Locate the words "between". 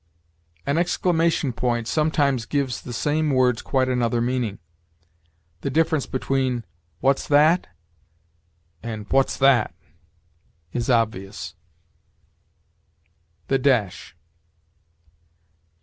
6.07-6.65